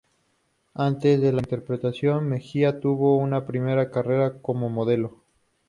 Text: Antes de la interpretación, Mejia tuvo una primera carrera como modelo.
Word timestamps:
Antes 0.73 1.21
de 1.21 1.31
la 1.31 1.41
interpretación, 1.41 2.27
Mejia 2.27 2.79
tuvo 2.79 3.17
una 3.19 3.45
primera 3.45 3.91
carrera 3.91 4.41
como 4.41 4.67
modelo. 4.67 5.21